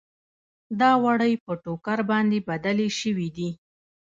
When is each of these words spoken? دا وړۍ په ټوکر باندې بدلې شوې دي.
دا 0.79 0.91
وړۍ 1.03 1.33
په 1.45 1.51
ټوکر 1.63 1.99
باندې 2.11 2.37
بدلې 2.49 2.87
شوې 2.99 3.27
دي. 3.37 3.49